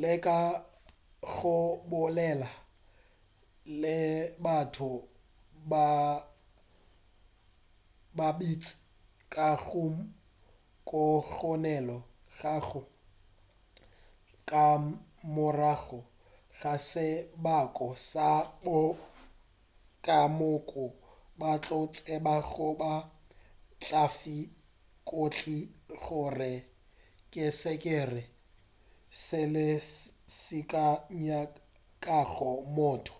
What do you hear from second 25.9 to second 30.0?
gore ke sekepe sefe seo